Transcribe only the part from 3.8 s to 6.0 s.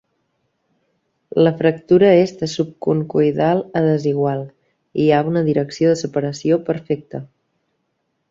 a desigual, i hi ha una direcció